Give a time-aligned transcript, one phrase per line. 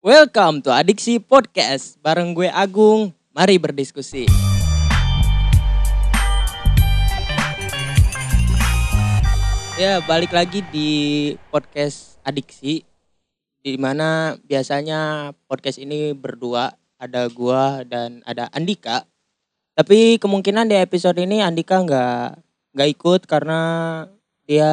[0.00, 3.12] Welcome to Adiksi Podcast bareng gue Agung.
[3.36, 4.24] Mari berdiskusi.
[9.76, 10.88] Ya, balik lagi di
[11.52, 12.80] podcast Adiksi
[13.60, 19.04] di mana biasanya podcast ini berdua, ada gua dan ada Andika.
[19.76, 22.40] Tapi kemungkinan di episode ini Andika nggak
[22.72, 23.60] nggak ikut karena
[24.48, 24.72] dia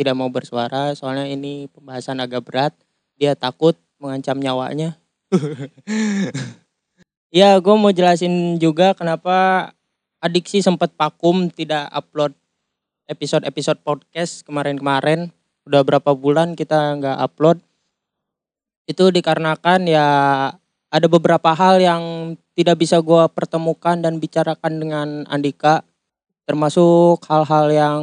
[0.00, 2.72] tidak mau bersuara soalnya ini pembahasan agak berat.
[3.20, 4.96] Dia takut mengancam nyawanya.
[7.38, 9.70] ya, gue mau jelasin juga kenapa
[10.22, 12.32] adiksi sempat vakum tidak upload
[13.06, 15.30] episode-episode podcast kemarin-kemarin.
[15.66, 17.58] Udah berapa bulan kita nggak upload.
[18.86, 20.06] Itu dikarenakan ya
[20.90, 22.02] ada beberapa hal yang
[22.54, 25.82] tidak bisa gue pertemukan dan bicarakan dengan Andika.
[26.46, 28.02] Termasuk hal-hal yang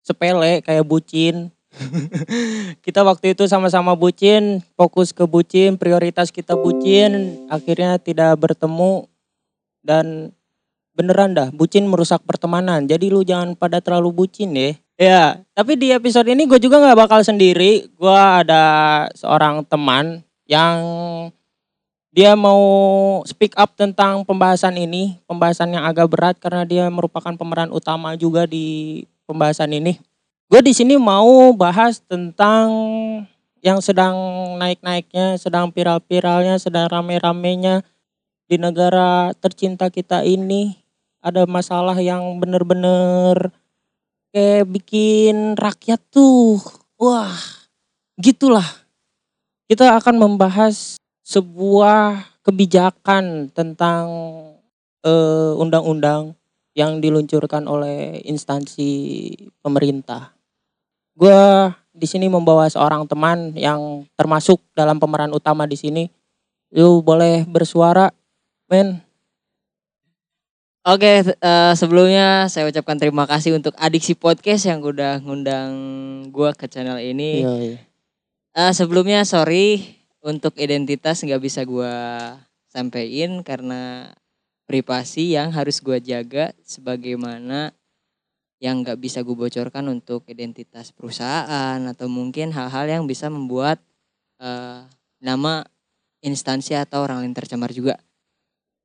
[0.00, 1.52] sepele kayak bucin.
[2.84, 9.08] kita waktu itu sama-sama bucin, fokus ke bucin, prioritas kita bucin, akhirnya tidak bertemu
[9.80, 10.30] dan
[10.92, 12.84] beneran dah bucin merusak pertemanan.
[12.84, 14.72] Jadi lu jangan pada terlalu bucin ya.
[15.00, 15.24] Ya,
[15.56, 17.88] tapi di episode ini gue juga nggak bakal sendiri.
[17.96, 20.78] Gue ada seorang teman yang
[22.12, 22.60] dia mau
[23.24, 28.44] speak up tentang pembahasan ini, pembahasan yang agak berat karena dia merupakan pemeran utama juga
[28.44, 29.96] di pembahasan ini.
[30.52, 32.68] Gue di sini mau bahas tentang
[33.64, 34.12] yang sedang
[34.60, 37.80] naik-naiknya, sedang viral-viralnya, sedang rame-ramenya
[38.52, 40.76] di negara tercinta kita ini.
[41.24, 43.48] Ada masalah yang bener-bener
[44.36, 46.60] kayak bikin rakyat tuh,
[47.00, 47.32] wah
[48.20, 48.68] gitulah.
[49.72, 54.04] Kita akan membahas sebuah kebijakan tentang
[55.00, 56.36] undang undang-undang
[56.76, 59.32] yang diluncurkan oleh instansi
[59.64, 60.36] pemerintah.
[61.12, 61.40] Gue
[61.92, 66.04] di sini membawa seorang teman yang termasuk dalam pemeran utama di sini.
[66.72, 68.08] Lu boleh bersuara,
[68.72, 69.04] men.
[70.82, 75.70] Oke, uh, sebelumnya saya ucapkan terima kasih untuk Adiksi Podcast yang udah ngundang
[76.34, 77.46] gue ke channel ini.
[77.46, 77.78] Iya, iya.
[78.52, 81.94] Uh, sebelumnya sorry untuk identitas nggak bisa gue
[82.66, 84.10] sampein karena
[84.66, 87.76] privasi yang harus gue jaga sebagaimana
[88.62, 93.82] yang nggak bisa gue bocorkan untuk identitas perusahaan atau mungkin hal-hal yang bisa membuat
[94.38, 94.86] uh,
[95.18, 95.66] nama
[96.22, 97.98] instansi atau orang lain tercemar juga.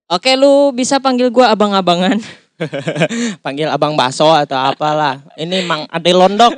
[0.09, 2.17] Oke, lu bisa panggil gua abang-abangan.
[3.45, 5.21] Panggil abang baso atau apalah.
[5.37, 6.57] Ini Mang Ade Londok.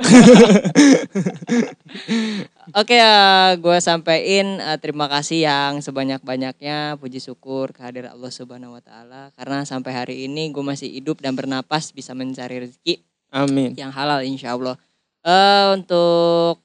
[2.80, 8.82] Oke, uh, gue sampaikan uh, terima kasih yang sebanyak-banyaknya puji syukur kehadiran Allah Subhanahu wa
[8.82, 13.09] taala karena sampai hari ini gue masih hidup dan bernapas bisa mencari rezeki.
[13.30, 13.78] Amin.
[13.78, 14.76] Yang halal insya Allah.
[15.22, 16.62] Uh, untuk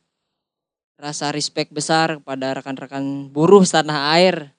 [0.98, 4.56] rasa respect besar kepada rekan-rekan buruh tanah air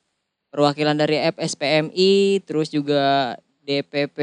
[0.54, 3.34] perwakilan dari FSPMI, terus juga
[3.66, 4.18] DPP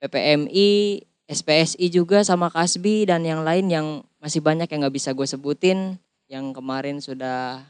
[0.00, 3.86] PPMI, SPSI juga sama Kasbi dan yang lain yang
[4.22, 7.62] masih banyak yang nggak bisa gue sebutin yang kemarin sudah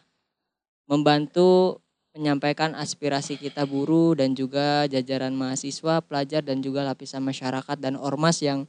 [0.88, 1.80] membantu
[2.16, 8.40] menyampaikan aspirasi kita buruh dan juga jajaran mahasiswa, pelajar dan juga lapisan masyarakat dan ormas
[8.40, 8.64] yang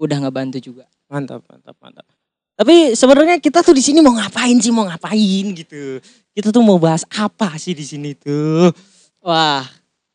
[0.00, 0.88] udah ngebantu juga.
[1.12, 2.06] Mantap, mantap, mantap.
[2.56, 4.72] Tapi sebenarnya kita tuh di sini mau ngapain sih?
[4.72, 6.00] Mau ngapain gitu?
[6.32, 8.72] Kita tuh mau bahas apa sih di sini tuh?
[9.20, 9.64] Wah,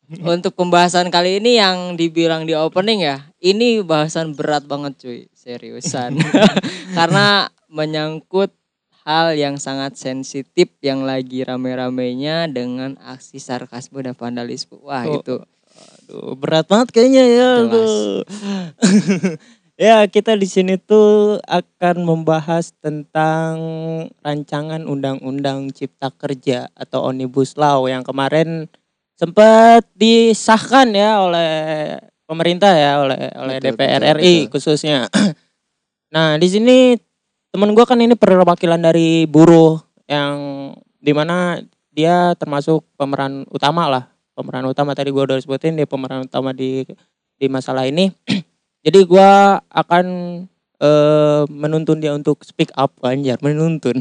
[0.34, 6.18] untuk pembahasan kali ini yang dibilang di opening ya, ini bahasan berat banget cuy, seriusan.
[6.98, 8.54] Karena menyangkut
[9.06, 14.78] hal yang sangat sensitif yang lagi rame-ramenya dengan aksi sarkasme dan vandalisme.
[14.82, 15.34] Wah, oh, itu
[15.76, 17.50] aduh berat banget kayaknya ya.
[19.76, 23.60] Ya, kita di sini tuh akan membahas tentang
[24.24, 28.72] rancangan undang-undang cipta kerja atau Omnibus Law yang kemarin
[29.20, 31.52] sempat disahkan ya oleh
[32.24, 34.52] pemerintah ya, oleh oleh betul, DPR betul, RI betul.
[34.56, 35.00] khususnya.
[36.06, 36.96] Nah, di sini
[37.52, 39.76] temen gue kan ini perwakilan dari buruh
[40.08, 40.70] yang
[41.02, 41.60] di mana
[41.92, 44.04] dia termasuk pemeran utama lah.
[44.32, 46.88] Pemeran utama tadi gue udah sebutin dia pemeran utama di
[47.36, 48.08] di masalah ini.
[48.86, 49.32] Jadi gue
[49.74, 50.06] akan
[50.78, 53.98] uh, menuntun dia untuk speak up anjir, menuntun.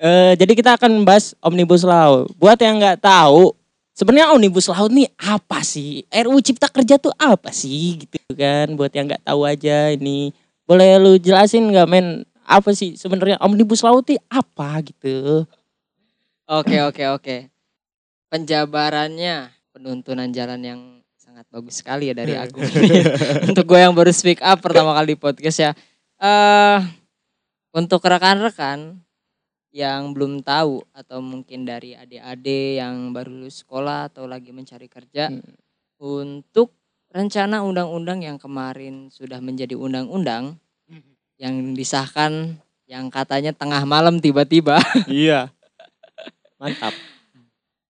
[0.00, 2.24] uh, jadi kita akan bahas Omnibus Law.
[2.40, 3.52] Buat yang nggak tahu,
[3.92, 6.08] sebenarnya Omnibus Law ini apa sih?
[6.08, 8.72] RUU Cipta Kerja tuh apa sih gitu kan?
[8.80, 10.32] Buat yang nggak tahu aja ini,
[10.64, 12.24] boleh lu jelasin nggak men?
[12.48, 15.44] Apa sih sebenarnya Omnibus Law itu apa gitu?
[16.48, 17.36] Oke oke oke.
[18.32, 20.80] Penjabarannya penuntunan jalan yang
[21.40, 22.60] sangat bagus sekali ya dari Agung.
[23.48, 25.72] untuk gue yang baru speak up pertama kali di podcast ya.
[26.20, 26.84] Uh,
[27.72, 29.00] untuk rekan-rekan
[29.72, 35.32] yang belum tahu atau mungkin dari adik-adik yang baru lulus sekolah atau lagi mencari kerja
[35.32, 35.56] Hmm.
[35.96, 36.76] untuk
[37.08, 40.60] rencana undang-undang yang kemarin sudah menjadi undang-undang
[41.40, 44.76] yang disahkan yang katanya tengah malam tiba-tiba
[45.08, 45.48] Iya.
[46.60, 46.92] Mantap.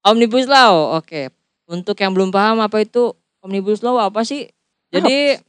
[0.06, 0.94] Omnibus Law.
[1.02, 1.34] Oke.
[1.66, 4.48] Untuk yang belum paham apa itu Omnibus Law apa sih?
[4.92, 5.40] Jadi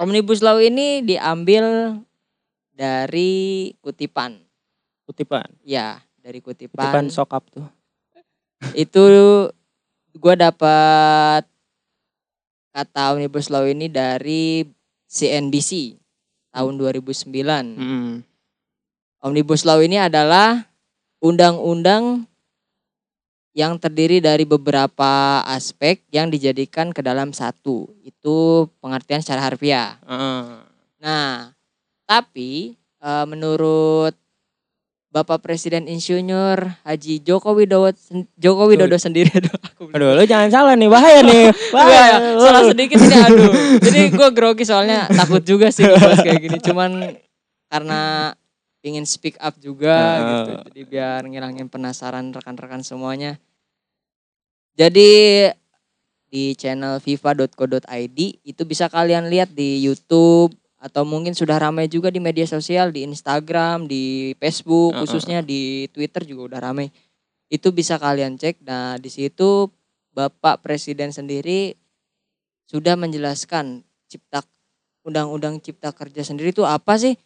[0.00, 1.96] Omnibus Law ini diambil
[2.72, 4.40] dari kutipan.
[5.04, 5.48] Kutipan.
[5.64, 7.06] Ya, dari Kutipan kutipan.
[7.12, 7.66] sokap tuh.
[8.76, 9.04] Itu
[10.16, 11.44] gua dapat
[12.72, 14.64] kata Omnibus Law ini dari
[15.10, 16.00] CNBC
[16.54, 17.28] tahun 2009.
[17.76, 18.22] Hmm.
[19.20, 20.70] Omnibus Law ini adalah
[21.20, 22.29] undang-undang
[23.50, 27.90] yang terdiri dari beberapa aspek yang dijadikan ke dalam satu.
[28.06, 29.98] Itu pengertian secara harfiah.
[30.06, 30.62] Heeh.
[31.02, 31.50] Nah,
[32.06, 34.14] tapi eh, menurut
[35.10, 37.90] Bapak Presiden Insinyur Haji Joko Widodo
[38.38, 41.50] Joko Widodo sendiri aduh aku Aduh, lu jangan salah nih, bahaya nih.
[41.74, 42.14] Bahaya.
[42.14, 43.52] Bahaya, salah sedikit ini aduh.
[43.82, 45.82] Jadi gue grogi soalnya takut juga sih
[46.24, 46.58] kayak gini.
[46.62, 47.18] Cuman
[47.66, 48.30] karena
[48.80, 50.28] ingin speak up juga Heeh.
[50.28, 50.52] gitu.
[50.70, 53.36] Jadi biar ngilangin penasaran rekan-rekan semuanya.
[54.76, 55.44] Jadi
[56.30, 62.22] di channel viva.co.id itu bisa kalian lihat di YouTube atau mungkin sudah ramai juga di
[62.22, 65.00] media sosial di Instagram, di Facebook, Heeh.
[65.04, 66.88] khususnya di Twitter juga udah ramai.
[67.52, 68.64] Itu bisa kalian cek.
[68.64, 69.68] Nah, di situ
[70.16, 71.76] Bapak Presiden sendiri
[72.64, 74.40] sudah menjelaskan cipta
[75.04, 77.18] undang-undang cipta kerja sendiri itu apa sih?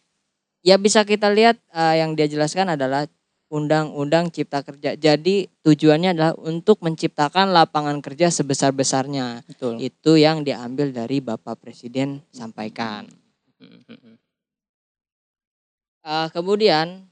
[0.65, 3.05] Ya bisa kita lihat eh, yang dia jelaskan adalah
[3.53, 4.97] undang-undang cipta kerja.
[4.97, 9.45] Jadi tujuannya adalah untuk menciptakan lapangan kerja sebesar-besarnya.
[9.77, 13.05] Itu yang diambil dari Bapak Presiden sampaikan.
[16.05, 17.05] Eh, kemudian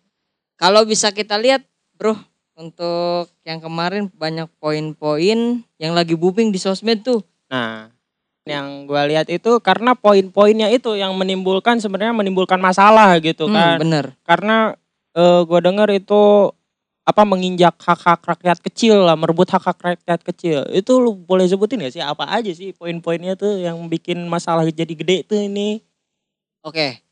[0.57, 1.61] kalau bisa kita lihat,
[1.93, 2.17] Bro,
[2.57, 7.21] untuk yang kemarin banyak poin-poin yang lagi booming di sosmed tuh.
[7.53, 7.89] Nah,
[8.43, 13.77] yang gua lihat itu karena poin-poinnya itu yang menimbulkan sebenarnya menimbulkan masalah gitu Hmm, kan.
[13.79, 14.05] bener.
[14.23, 14.75] Karena
[15.13, 16.51] eh, gua dengar itu
[17.03, 20.63] apa menginjak hak-hak rakyat kecil lah, merebut hak-hak rakyat kecil.
[20.71, 24.91] Itu lu boleh sebutin gak sih apa aja sih poin-poinnya tuh yang bikin masalah jadi
[24.95, 25.83] gede tuh ini?
[26.63, 27.03] Oke.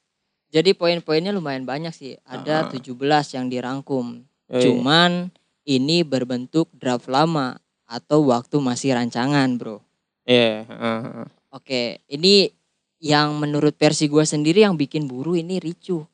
[0.51, 2.15] Jadi poin-poinnya lumayan banyak sih.
[2.23, 2.71] Ada Ah.
[2.71, 4.23] 17 yang dirangkum.
[4.47, 4.63] Oh, iya.
[4.67, 5.27] Cuman
[5.63, 9.83] ini berbentuk draft lama atau waktu masih rancangan, Bro.
[10.25, 11.25] Iya, heeh.
[11.51, 12.53] Oke, ini
[13.01, 16.05] yang menurut versi gua sendiri yang bikin buruh ini ricuh.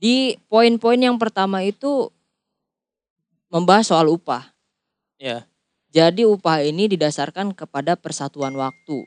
[0.00, 2.10] Di poin-poin yang pertama itu
[3.52, 4.50] membahas soal upah.
[5.20, 5.44] Iya.
[5.90, 9.06] Jadi upah ini didasarkan kepada persatuan waktu.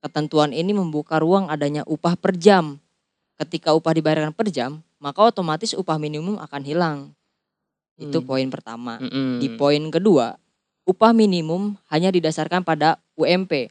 [0.00, 2.80] Ketentuan ini membuka ruang adanya upah per jam.
[3.36, 6.98] Ketika upah dibayarkan per jam, maka otomatis upah minimum akan hilang.
[8.00, 8.28] Itu Hmm.
[8.28, 8.96] poin pertama.
[9.00, 9.40] Mm-mm.
[9.44, 10.39] Di poin kedua,
[10.90, 13.70] upah minimum hanya didasarkan pada UMP.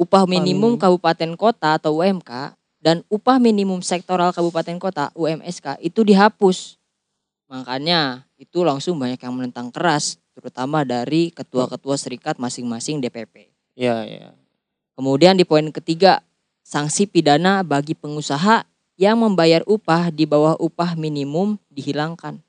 [0.00, 6.80] Upah minimum kabupaten kota atau UMK dan upah minimum sektoral kabupaten kota UMSK itu dihapus.
[7.52, 13.52] Makanya itu langsung banyak yang menentang keras, terutama dari ketua-ketua serikat masing-masing DPP.
[13.76, 14.28] Iya, iya.
[14.96, 16.24] Kemudian di poin ketiga,
[16.64, 18.64] sanksi pidana bagi pengusaha
[18.96, 22.40] yang membayar upah di bawah upah minimum dihilangkan.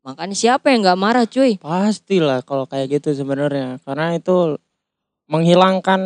[0.00, 1.60] Makanya siapa yang nggak marah cuy?
[1.60, 3.76] Pastilah kalau kayak gitu sebenarnya.
[3.84, 4.56] Karena itu
[5.28, 6.00] menghilangkan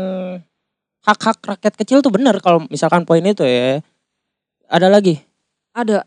[1.04, 3.78] hak-hak rakyat kecil tuh benar kalau misalkan poin itu ya.
[4.66, 5.22] Ada lagi?
[5.70, 6.02] Ada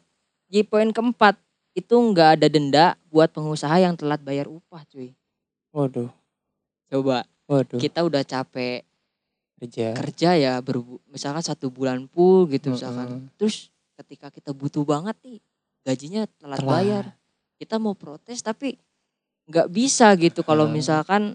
[0.48, 1.39] di poin keempat
[1.74, 5.13] itu nggak ada denda buat pengusaha yang telat bayar upah cuy.
[5.72, 6.10] Waduh,
[6.89, 7.77] Coba waduh.
[7.77, 8.82] kita udah capek
[9.58, 9.94] Kerja.
[9.94, 13.08] kerja ya berbu misalkan satu bulan full gitu misalkan.
[13.25, 13.29] Mm-mm.
[13.38, 15.38] Terus ketika kita butuh banget nih
[15.86, 16.70] gajinya telat, Telat.
[16.74, 17.06] bayar.
[17.58, 18.78] Kita mau protes tapi
[19.50, 21.34] nggak bisa gitu kalau misalkan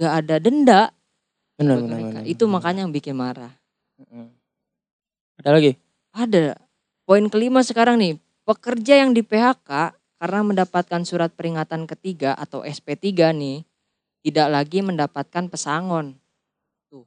[0.00, 0.82] nggak ada denda
[1.60, 2.22] Benar, benar, benar.
[2.24, 2.54] Itu benar.
[2.56, 3.52] makanya yang bikin marah.
[5.36, 5.76] Ada lagi?
[6.16, 6.56] Ada.
[7.04, 8.16] Poin kelima sekarang nih,
[8.48, 13.60] pekerja yang di PHK karena mendapatkan surat peringatan ketiga atau SP3 nih,
[14.24, 16.16] tidak lagi mendapatkan pesangon.
[16.88, 17.04] Tuh.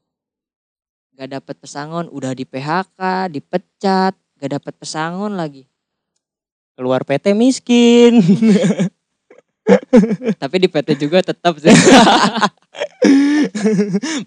[1.18, 5.66] Gak dapat pesangon, udah di PHK, dipecat, gak dapat pesangon lagi.
[6.74, 8.18] Keluar PT miskin.
[10.42, 11.72] Tapi di PT juga tetap sih.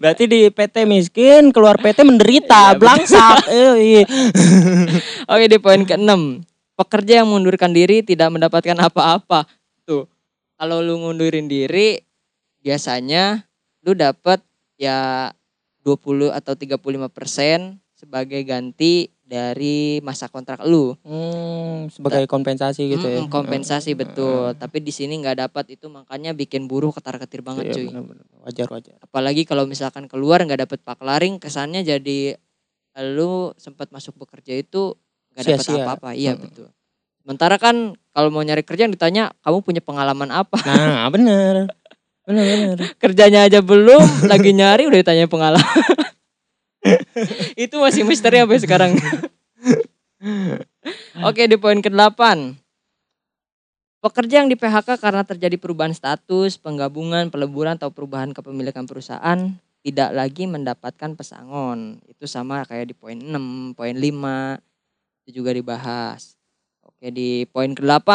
[0.01, 3.37] Berarti di PT miskin, keluar PT menderita, Iya, blangsak.
[5.33, 6.41] Oke di poin keenam,
[6.77, 9.45] pekerja yang mengundurkan diri tidak mendapatkan apa-apa.
[9.85, 10.09] Tuh,
[10.57, 12.01] kalau lu ngundurin diri,
[12.65, 13.45] biasanya
[13.85, 14.41] lu dapat
[14.77, 15.29] ya
[15.85, 20.93] 20 atau 35 persen sebagai ganti dari masa kontrak lu.
[21.01, 21.56] Hmm,
[21.89, 23.19] sebagai kompensasi gitu ya.
[23.23, 24.43] Mm-mm, kompensasi Hmm, betul.
[24.53, 24.59] hmm.
[24.59, 27.85] Tapi di sini nggak dapat itu makanya bikin buruh ketar-ketir banget Iya, cuy.
[27.89, 28.25] benar-benar.
[28.47, 28.95] Wajar wajar.
[29.01, 32.39] Apalagi kalau misalkan keluar nggak dapat paklaring, kesannya jadi
[33.13, 34.97] lu sempat masuk bekerja itu
[35.35, 36.09] nggak dapat apa-apa.
[36.13, 36.41] Iya Mm.
[36.41, 36.67] betul.
[37.21, 40.57] Sementara kan kalau mau nyari kerjaan ditanya kamu punya pengalaman apa?
[40.63, 41.67] Nah, bener.
[42.23, 42.77] Bener bener.
[43.03, 45.91] Kerjanya aja belum, lagi nyari udah ditanya pengalaman.
[47.59, 48.91] itu masih misteri sampai sekarang.
[51.27, 52.19] Oke di poin ke-8.
[53.97, 60.09] Pekerja yang di PHK karena terjadi perubahan status, penggabungan, peleburan atau perubahan kepemilikan perusahaan tidak
[60.13, 61.97] lagi mendapatkan pesangon.
[62.05, 64.61] Itu sama kayak di poin 6, poin 5
[65.25, 66.37] itu juga dibahas.
[66.85, 68.09] Oke di poin ke-8.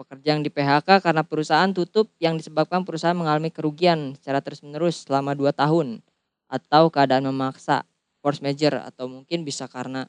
[0.00, 5.36] Pekerja yang di PHK karena perusahaan tutup yang disebabkan perusahaan mengalami kerugian secara terus-menerus selama
[5.36, 6.00] 2 tahun
[6.48, 7.84] atau keadaan memaksa
[8.24, 10.08] force major atau mungkin bisa karena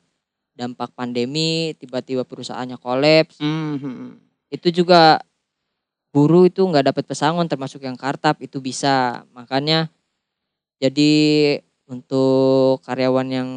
[0.53, 4.19] dampak pandemi tiba-tiba perusahaannya kolaps Hmm.
[4.51, 5.23] itu juga
[6.11, 9.87] buruh itu nggak dapat pesangon termasuk yang kartap itu bisa makanya
[10.81, 11.11] jadi
[11.87, 13.49] untuk karyawan yang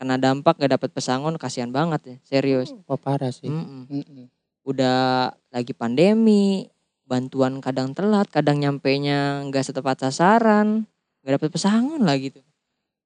[0.00, 3.52] kena dampak nggak dapat pesangon kasihan banget ya serius Wah, parah sih.
[3.52, 3.84] Mm-mm.
[3.90, 4.24] Mm-mm.
[4.64, 6.68] udah lagi pandemi
[7.04, 10.88] bantuan kadang telat kadang nyampe nya nggak setepat sasaran
[11.20, 12.40] nggak dapat pesangon lah gitu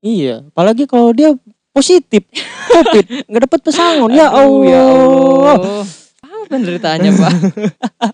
[0.05, 1.33] Iya, apalagi kalau dia
[1.75, 2.23] positif
[2.71, 4.11] COVID, nggak dapat pesangon.
[4.15, 4.63] ya Allah.
[4.65, 5.83] ya Allah.
[6.23, 7.33] Apa penderitaannya Pak?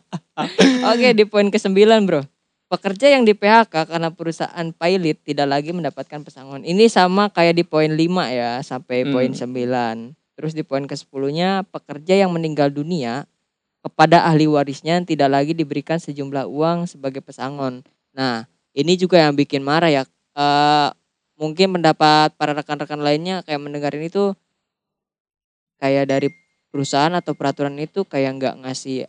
[0.91, 1.77] Oke di poin ke-9
[2.09, 2.25] bro.
[2.71, 6.63] Pekerja yang di PHK karena perusahaan pilot tidak lagi mendapatkan pesangon.
[6.63, 7.99] Ini sama kayak di poin 5
[8.31, 9.13] ya sampai Hmm.
[9.13, 10.15] poin 9.
[10.39, 13.27] Terus di poin ke-10-nya pekerja yang meninggal dunia
[13.83, 17.83] kepada ahli warisnya tidak lagi diberikan sejumlah uang sebagai pesangon.
[18.15, 20.03] Nah ini juga yang bikin marah ya.
[20.33, 20.89] Eh
[21.41, 24.37] mungkin pendapat para rekan-rekan lainnya kayak mendengar ini tuh
[25.81, 26.29] kayak dari
[26.69, 29.09] perusahaan atau peraturan itu kayak nggak ngasih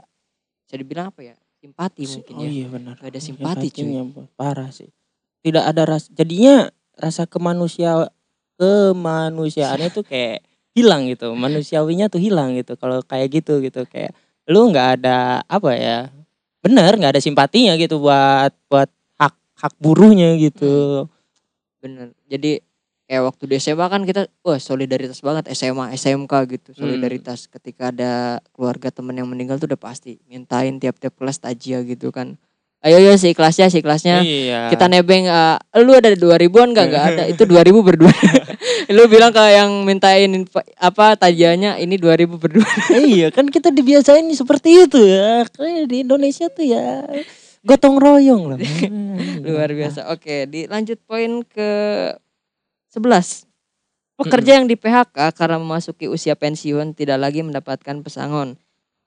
[0.66, 2.96] bisa dibilang apa ya simpati mungkin oh ya iya benar.
[2.98, 3.92] Nggak ada simpati, cuy.
[4.34, 4.90] Parah sih.
[5.46, 8.10] Tidak ada ras jadinya rasa kemanusia
[8.58, 10.42] kemanusiaannya tuh kayak
[10.74, 11.36] hilang gitu.
[11.38, 12.74] Manusiawinya tuh hilang gitu.
[12.80, 14.16] Kalau kayak gitu gitu kayak
[14.50, 16.10] lu nggak ada apa ya?
[16.66, 18.90] Bener nggak ada simpatinya gitu buat buat
[19.22, 21.06] hak hak buruhnya gitu.
[21.82, 22.14] Bener.
[22.30, 22.62] Jadi
[23.10, 25.50] kayak waktu di SMA kan kita wah solidaritas banget.
[25.58, 27.50] SMA SMK gitu solidaritas.
[27.50, 32.38] Ketika ada keluarga temen yang meninggal tuh udah pasti mintain tiap-tiap kelas tajia gitu kan.
[32.82, 34.26] Ayo yo si kelasnya si kelasnya.
[34.26, 34.74] Iya.
[34.74, 37.24] kita nebeng eh, lu ada dua ribuan gak nggak ada.
[37.30, 38.14] Itu dua ribu berdua.
[38.92, 40.28] Lu bilang ke yang mintain
[40.76, 42.66] apa tajiannya ini dua ribu berdua.
[42.92, 45.46] Iya kan kita dibiasain seperti itu ya.
[45.54, 47.06] Kayak di Indonesia tuh ya
[47.66, 48.60] gotong royong lah.
[49.46, 50.12] luar biasa.
[50.14, 51.70] Oke dilanjut poin ke
[52.94, 53.48] 11
[54.20, 58.58] pekerja yang di PHK karena memasuki usia pensiun tidak lagi mendapatkan pesangon.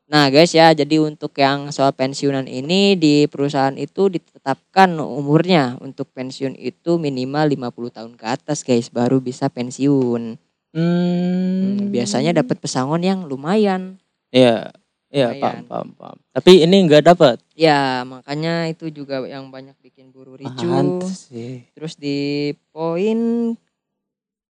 [0.05, 6.13] Nah guys ya jadi untuk yang soal pensiunan ini di perusahaan itu ditetapkan umurnya untuk
[6.13, 10.37] pensiun itu minimal 50 tahun ke atas guys baru bisa pensiun.
[10.75, 14.03] Hmm, Hmm, biasanya dapat pesangon yang lumayan.
[14.35, 14.75] Iya,
[15.15, 16.19] iya paham, paham, paham.
[16.35, 17.39] Tapi ini nggak dapat.
[17.55, 21.63] ya makanya itu juga yang banyak bikin buruh ricu sih.
[21.71, 23.55] Terus di poin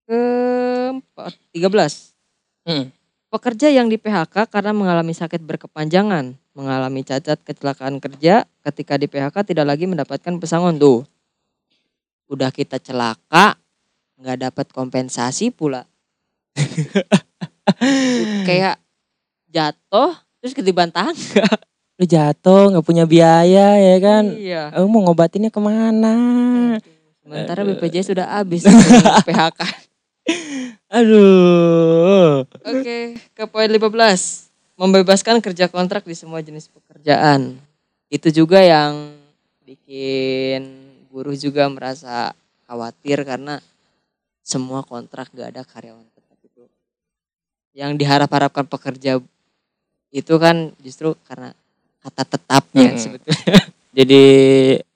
[0.09, 0.23] ke
[1.52, 2.64] 13.
[2.64, 2.88] Hmm.
[3.28, 9.42] Pekerja yang di PHK karena mengalami sakit berkepanjangan, mengalami cacat kecelakaan kerja, ketika di PHK
[9.42, 11.02] tidak lagi mendapatkan pesangon tuh.
[12.30, 13.59] Udah kita celaka,
[14.16, 15.83] nggak dapat kompensasi pula.
[18.49, 18.78] Kayak
[19.50, 20.14] jatuh
[20.45, 21.49] terus ketiban tangga.
[21.97, 24.29] Lu jatuh nggak punya biaya ya kan?
[24.37, 24.77] Iya.
[24.77, 26.13] Lu mau ngobatinnya ke mana?
[27.25, 27.65] Sementara.
[27.65, 28.69] BPJS sudah habis
[29.27, 29.61] PHK.
[30.93, 32.45] Aduh.
[32.61, 33.89] Oke, ke poin 15.
[34.77, 37.57] Membebaskan kerja kontrak di semua jenis pekerjaan.
[38.13, 39.17] Itu juga yang
[39.65, 40.61] bikin
[41.09, 42.37] buruh juga merasa
[42.69, 43.65] khawatir karena
[44.45, 46.69] semua kontrak gak ada karyawan tetap itu.
[47.73, 49.25] Yang diharap-harapkan pekerja
[50.14, 51.50] itu kan justru karena
[52.06, 53.02] kata tetapnya Mm-mm.
[53.02, 53.59] sebetulnya.
[53.94, 54.25] Jadi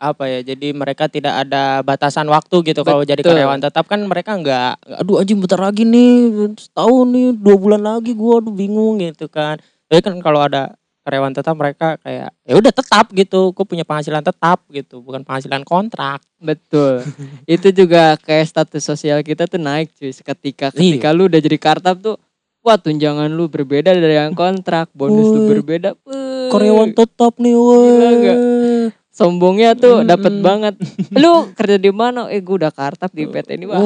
[0.02, 0.42] apa ya?
[0.42, 5.22] Jadi mereka tidak ada batasan waktu gitu kalau jadi karyawan tetap kan mereka nggak, aduh
[5.22, 9.62] anjing bentar lagi nih, setahun nih, dua bulan lagi gua aduh bingung gitu kan.
[9.87, 10.75] Tapi kan kalau ada
[11.06, 15.62] karyawan tetap mereka kayak ya udah tetap gitu, gue punya penghasilan tetap gitu, bukan penghasilan
[15.62, 16.18] kontrak.
[16.42, 17.06] Betul.
[17.46, 22.02] itu juga kayak status sosial kita tuh naik cuy seketika ketika lu udah jadi kartap
[22.02, 22.18] tuh
[22.61, 25.91] wah tunjangan lu berbeda dari yang kontrak, bonus lu Woi, berbeda.
[26.03, 28.88] Woi, Karyawan tetap nih, woi.
[29.09, 30.09] sombongnya tuh Mm-mm.
[30.09, 30.75] dapat banget.
[31.12, 32.31] Lu kerja di mana?
[32.31, 33.83] Eh gue udah kartap di PT ini wah.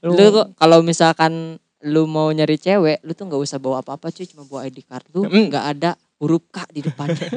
[0.00, 4.24] Lu kok kalau misalkan lu mau nyari cewek, lu tuh nggak usah bawa apa-apa cuy,
[4.24, 5.52] cuma bawa ID card lu, Mm.
[5.52, 7.28] nggak ada huruf K di depannya.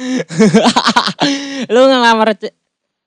[1.68, 2.32] lu ngelamar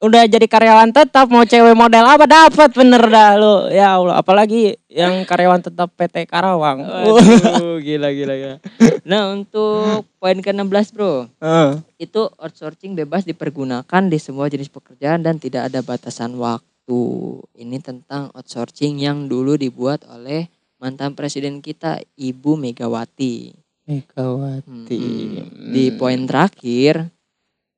[0.03, 4.75] udah jadi karyawan tetap mau cewek model apa dapat bener dah lu ya Allah apalagi
[4.91, 8.57] yang karyawan tetap PT Karawang Waduh, gila gila gila.
[9.03, 11.27] Nah, untuk poin ke-16, Bro.
[11.43, 11.69] Heeh.
[11.99, 17.03] Itu outsourcing bebas dipergunakan di semua jenis pekerjaan dan tidak ada batasan waktu.
[17.57, 20.47] Ini tentang outsourcing yang dulu dibuat oleh
[20.79, 23.55] mantan presiden kita Ibu Megawati.
[23.83, 25.71] Megawati Mm-mm.
[25.75, 27.11] Di poin terakhir,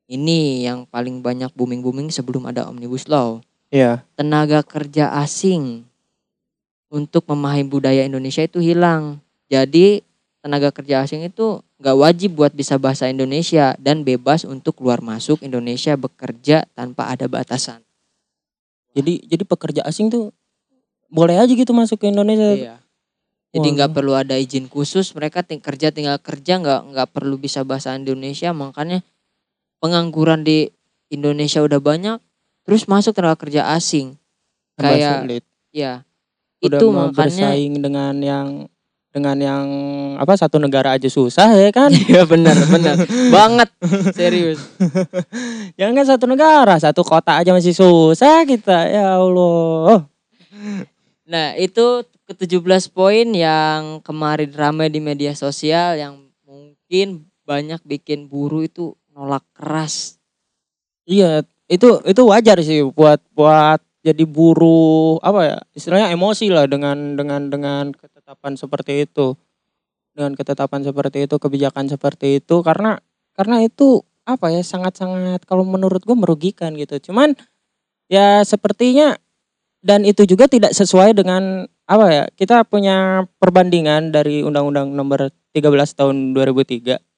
[0.05, 3.41] ini yang paling banyak booming-booming sebelum ada Omnibus Law.
[3.73, 5.83] ya Tenaga kerja asing
[6.87, 9.19] untuk memahami budaya Indonesia itu hilang.
[9.49, 10.05] Jadi
[10.45, 15.41] tenaga kerja asing itu nggak wajib buat bisa bahasa Indonesia dan bebas untuk keluar masuk
[15.41, 17.81] Indonesia bekerja tanpa ada batasan.
[18.95, 20.31] jadi jadi pekerja asing tuh
[21.11, 22.75] boleh aja gitu masuk ke Indonesia Iya.
[23.55, 27.63] Jadi nggak perlu ada izin khusus, mereka ting- kerja tinggal kerja nggak nggak perlu bisa
[27.63, 28.99] bahasa Indonesia, makanya
[29.79, 30.71] pengangguran di
[31.09, 32.17] Indonesia udah banyak,
[32.65, 34.17] terus masuk tenaga kerja asing,
[34.79, 35.43] kayak sulit.
[35.71, 36.05] ya
[36.65, 38.47] udah itu mau makanya bersaing dengan yang
[39.15, 39.65] dengan yang
[40.19, 41.87] apa satu negara aja susah ya kan?
[42.11, 42.99] Iya benar benar.
[43.35, 43.69] Banget.
[44.11, 44.59] Serius.
[45.79, 50.03] jangan kan satu negara satu kota aja masih susah kita ya Allah.
[51.23, 58.67] Nah itu ke-17 poin yang kemarin ramai di media sosial yang mungkin banyak bikin buruh
[58.67, 60.19] itu nolak keras.
[61.07, 67.17] Iya, itu itu wajar sih buat buat jadi buruh apa ya istilahnya emosi lah dengan
[67.17, 69.33] dengan dengan ketetapan seperti itu
[70.13, 73.01] dengan ketetapan seperti itu kebijakan seperti itu karena
[73.33, 77.33] karena itu apa ya sangat sangat kalau menurut gue merugikan gitu cuman
[78.05, 79.17] ya sepertinya
[79.81, 85.97] dan itu juga tidak sesuai dengan apa ya kita punya perbandingan dari undang-undang nomor 13
[85.97, 87.14] tahun 2003 Hmm.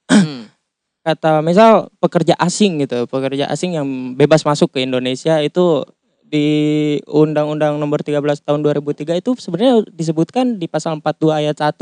[1.07, 3.87] Kata misal pekerja asing gitu pekerja asing yang
[4.19, 5.87] bebas masuk ke Indonesia itu
[6.27, 6.47] di
[7.07, 11.79] Undang-Undang Nomor 13 Tahun 2003 itu sebenarnya disebutkan di pasal 42 ayat 1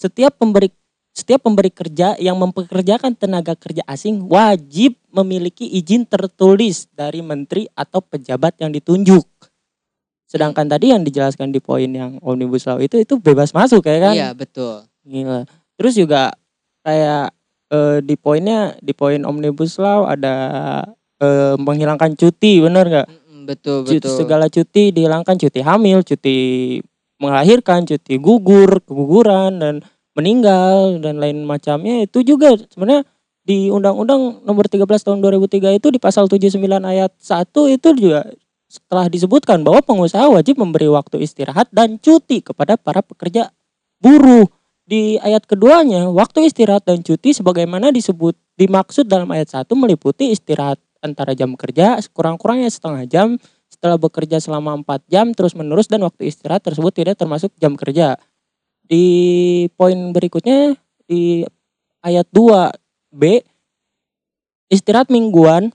[0.00, 0.72] setiap pemberi
[1.12, 7.98] setiap pemberi kerja yang mempekerjakan tenaga kerja asing wajib memiliki izin tertulis dari menteri atau
[7.98, 9.26] pejabat yang ditunjuk.
[10.30, 14.14] Sedangkan tadi yang dijelaskan di poin yang Omnibus Law itu itu bebas masuk ya kan?
[14.14, 14.86] Iya betul.
[15.02, 15.42] Gila.
[15.74, 16.38] Terus juga
[16.86, 17.34] kayak
[17.72, 20.34] eh, di poinnya di poin omnibus law ada
[21.20, 23.08] eh, menghilangkan cuti, bener nggak?
[23.48, 24.16] Betul Cuti, betul.
[24.20, 26.36] segala cuti dihilangkan, cuti hamil, cuti
[27.16, 29.74] melahirkan, cuti gugur, keguguran dan
[30.12, 33.08] meninggal dan lain macamnya itu juga sebenarnya
[33.48, 38.28] di Undang-Undang Nomor 13 Tahun 2003 itu di pasal 79 ayat 1 itu juga
[38.68, 43.48] setelah disebutkan bahwa pengusaha wajib memberi waktu istirahat dan cuti kepada para pekerja
[44.04, 44.44] buruh.
[44.88, 50.80] Di ayat keduanya, waktu istirahat dan cuti sebagaimana disebut dimaksud dalam ayat 1 meliputi istirahat
[51.04, 53.28] antara jam kerja sekurang-kurangnya setengah jam
[53.68, 58.16] setelah bekerja selama 4 jam terus menerus dan waktu istirahat tersebut tidak termasuk jam kerja.
[58.88, 61.44] Di poin berikutnya di
[62.00, 63.44] ayat 2b
[64.72, 65.68] istirahat mingguan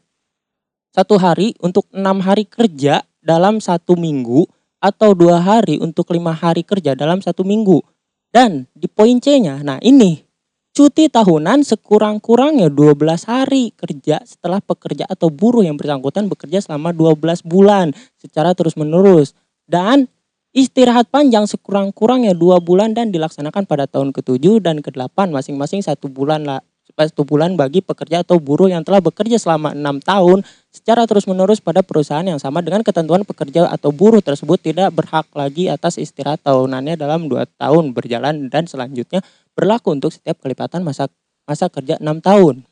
[0.89, 4.49] satu hari untuk enam hari kerja dalam satu minggu
[4.81, 7.92] atau dua hari untuk lima hari kerja dalam satu minggu.
[8.33, 10.25] Dan di poin C-nya, nah ini
[10.73, 17.45] cuti tahunan sekurang-kurangnya 12 hari kerja setelah pekerja atau buruh yang bersangkutan bekerja selama 12
[17.45, 19.37] bulan secara terus-menerus.
[19.69, 20.09] Dan
[20.49, 26.41] istirahat panjang sekurang-kurangnya dua bulan dan dilaksanakan pada tahun ke-7 dan ke-8 masing-masing satu bulan
[26.41, 31.57] lah satu bulan bagi pekerja atau buruh yang telah bekerja selama enam tahun secara terus-menerus
[31.61, 36.41] pada perusahaan yang sama dengan ketentuan pekerja atau buruh tersebut tidak berhak lagi atas istirahat
[36.45, 39.25] tahunannya dalam dua tahun berjalan dan selanjutnya
[39.57, 41.09] berlaku untuk setiap kelipatan masa
[41.49, 42.63] masa kerja enam tahun.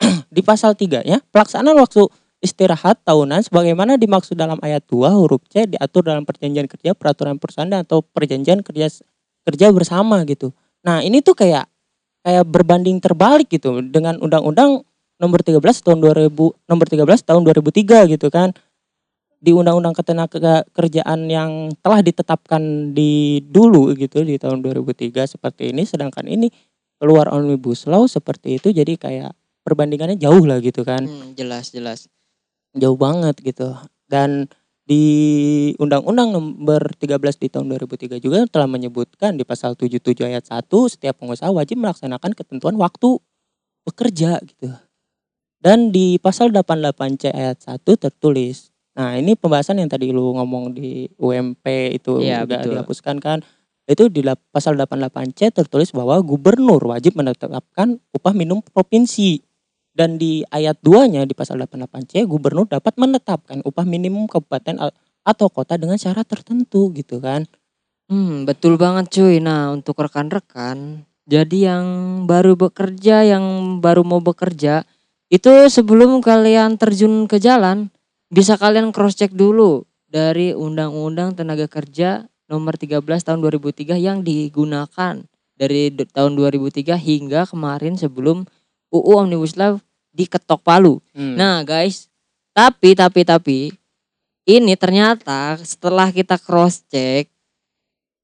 [0.34, 2.08] Di pasal 3 ya, pelaksanaan waktu
[2.40, 7.68] istirahat tahunan sebagaimana dimaksud dalam ayat 2 huruf C diatur dalam perjanjian kerja, peraturan perusahaan
[7.76, 8.88] atau perjanjian kerja
[9.44, 10.52] kerja bersama gitu.
[10.80, 11.68] Nah, ini tuh kayak
[12.20, 14.84] kayak berbanding terbalik gitu dengan undang-undang
[15.20, 16.32] nomor 13 tahun 2000
[16.68, 18.52] nomor 13 tahun 2003 gitu kan.
[19.40, 25.88] Di undang-undang ketenaga kerjaan yang telah ditetapkan di dulu gitu di tahun 2003 seperti ini
[25.88, 26.52] sedangkan ini
[27.00, 29.32] keluar omnibus law seperti itu jadi kayak
[29.64, 31.04] perbandingannya jauh lah gitu kan.
[31.08, 32.08] Hmm, jelas jelas.
[32.70, 33.74] jauh banget gitu.
[34.06, 34.46] Dan
[34.90, 35.06] di
[35.78, 41.14] Undang-Undang Nomor 13 di tahun 2003 juga telah menyebutkan di pasal 77 ayat 1 setiap
[41.14, 43.22] pengusaha wajib melaksanakan ketentuan waktu
[43.86, 44.74] bekerja gitu.
[45.62, 48.74] Dan di pasal 88C ayat 1 tertulis.
[48.98, 51.62] Nah, ini pembahasan yang tadi lu ngomong di UMP
[51.94, 52.70] itu Iya, juga betul.
[52.74, 53.40] dihapuskan kan.
[53.90, 54.22] itu di
[54.54, 59.42] pasal 88C tertulis bahwa gubernur wajib menetapkan upah minimum provinsi.
[60.00, 64.80] Dan di ayat 2-nya di pasal 88C gubernur dapat menetapkan upah minimum kabupaten
[65.20, 67.44] atau kota dengan syarat tertentu gitu kan.
[68.08, 69.44] Hmm, betul banget cuy.
[69.44, 71.84] Nah, untuk rekan-rekan, jadi yang
[72.24, 74.88] baru bekerja, yang baru mau bekerja,
[75.28, 77.92] itu sebelum kalian terjun ke jalan,
[78.32, 85.22] bisa kalian cross check dulu dari Undang-Undang Tenaga Kerja nomor 13 tahun 2003 yang digunakan
[85.60, 88.48] dari tahun 2003 hingga kemarin sebelum
[88.90, 89.78] UU Omnibus Law
[90.14, 90.98] diketok palu.
[91.14, 91.34] Hmm.
[91.38, 92.10] Nah guys,
[92.54, 93.58] tapi tapi tapi
[94.48, 97.30] ini ternyata setelah kita cross check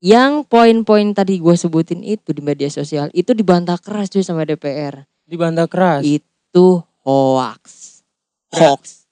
[0.05, 5.07] yang poin-poin tadi gue sebutin itu di media sosial itu dibantah keras cuy sama DPR.
[5.27, 6.07] dibantah keras.
[6.07, 7.63] Itu hoax.
[8.55, 9.11] Hoax.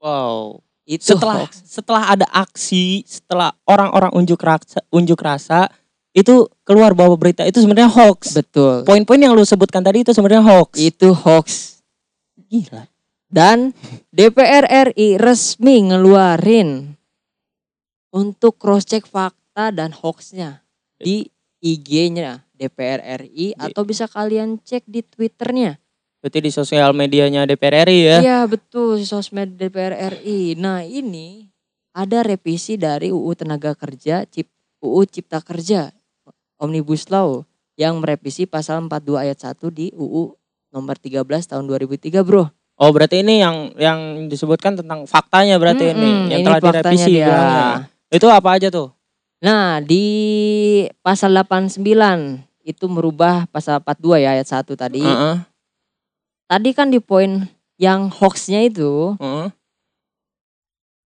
[0.00, 0.64] Wow.
[0.88, 1.60] Itu setelah hoax.
[1.68, 5.68] setelah ada aksi, setelah orang-orang unjuk rasa, unjuk rasa
[6.12, 8.36] itu keluar bahwa berita itu sebenarnya hoax.
[8.36, 8.84] Betul.
[8.84, 10.72] Poin-poin yang lu sebutkan tadi itu sebenarnya hoax.
[10.76, 11.80] Itu hoax.
[12.52, 12.84] Gila.
[13.32, 13.72] Dan
[14.12, 16.92] DPR RI resmi ngeluarin
[18.12, 20.60] untuk cross check fakta dan hoaxnya
[21.00, 21.24] di
[21.64, 25.80] IG-nya DPR RI atau bisa kalian cek di Twitternya.
[26.20, 28.18] Berarti di sosial medianya DPR RI ya.
[28.20, 30.52] Iya betul sosmed DPR RI.
[30.60, 31.48] Nah ini
[31.96, 34.52] ada revisi dari UU Tenaga Kerja, Cip,
[34.84, 35.88] UU Cipta Kerja,
[36.60, 37.48] Omnibus Law
[37.80, 40.36] yang merevisi pasal 42 ayat 1 di UU
[40.72, 42.48] nomor 13 tahun 2003 bro.
[42.80, 47.12] Oh, berarti ini yang yang disebutkan tentang faktanya berarti ini Mm-mm, yang ini telah direvisi
[47.14, 47.26] dia.
[47.28, 47.68] bilangnya.
[48.10, 48.88] Itu apa aja tuh?
[49.44, 50.04] Nah di
[51.04, 51.78] pasal 89
[52.64, 55.04] itu merubah pasal 42 ya ayat 1 tadi.
[55.04, 55.36] Heeh.
[56.48, 59.52] Tadi kan di poin yang hoaxnya itu heeh.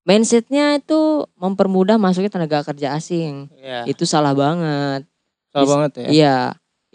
[0.06, 3.50] mindsetnya itu mempermudah masuknya tenaga kerja asing.
[3.58, 3.84] Iya.
[3.90, 5.02] Itu salah banget.
[5.50, 6.06] Salah banget ya.
[6.08, 6.38] Iya,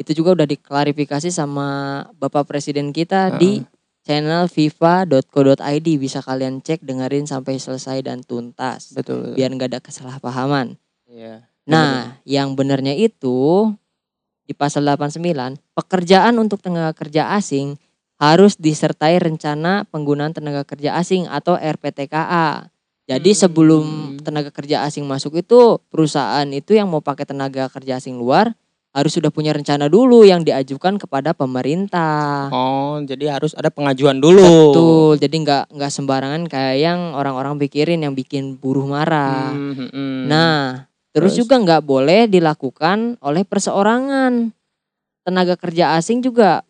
[0.01, 3.61] itu juga udah diklarifikasi sama Bapak Presiden kita di
[4.01, 9.37] channel viva.co.id bisa kalian cek dengerin sampai selesai dan tuntas Betul.
[9.37, 10.73] biar nggak ada kesalahpahaman.
[11.05, 11.45] Iya.
[11.69, 13.69] Nah, yang benernya itu
[14.49, 17.77] di pasal 89 pekerjaan untuk tenaga kerja asing
[18.17, 22.69] harus disertai rencana penggunaan tenaga kerja asing atau RPTKA.
[23.05, 23.41] Jadi Hmm.
[23.45, 23.85] sebelum
[24.21, 28.53] tenaga kerja asing masuk itu perusahaan itu yang mau pakai tenaga kerja asing luar
[28.91, 32.51] harus sudah punya rencana dulu yang diajukan kepada pemerintah.
[32.51, 34.75] Oh, jadi harus ada pengajuan dulu.
[34.75, 35.11] Betul.
[35.23, 39.55] Jadi nggak nggak sembarangan kayak yang orang-orang pikirin yang bikin buruh marah.
[39.55, 40.19] Hmm, hmm, hmm.
[40.27, 41.47] Nah, terus, Terus?
[41.47, 44.51] juga nggak boleh dilakukan oleh perseorangan.
[45.23, 46.67] Tenaga kerja asing juga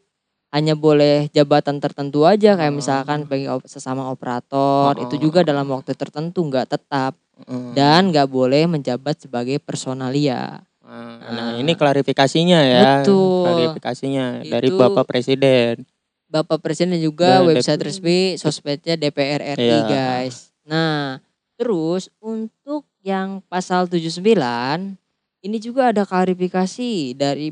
[0.52, 2.78] hanya boleh jabatan tertentu aja kayak Oh.
[2.78, 7.16] misalkan bagi sesama operator Oh, itu oh, juga dalam waktu tertentu nggak tetap
[7.48, 7.74] Hmm.
[7.74, 10.62] dan nggak boleh menjabat sebagai personalia.
[10.92, 12.84] Nah, nah, ini klarifikasinya ya.
[13.00, 13.48] Betul.
[13.48, 15.88] Klarifikasinya dari Itu- Bapak Presiden.
[16.32, 19.88] Bapak Presiden juga Dan website resmi sosmednya DPR RI Iya.
[19.88, 20.52] guys.
[20.64, 21.20] Nah,
[21.60, 24.96] terus untuk yang pasal 79
[25.44, 27.52] ini juga ada klarifikasi dari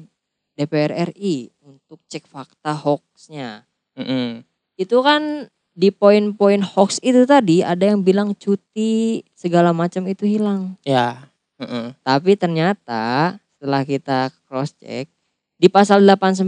[0.56, 3.64] DPR RI untuk cek fakta hoaxnya.
[3.96, 4.44] Mm-mm.
[4.80, 10.76] Itu kan di poin-poin hoax itu tadi ada yang bilang cuti segala macam itu hilang.
[10.84, 11.32] Ya.
[11.60, 11.94] Mm-mm.
[12.02, 15.12] Tapi ternyata setelah kita cross check
[15.60, 16.48] di pasal 89